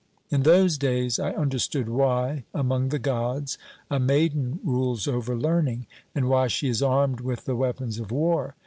[0.31, 3.59] "In those days I understood why, among the gods,
[3.91, 5.85] a maiden rules over learning,
[6.15, 8.55] and why she is armed with the weapons of war.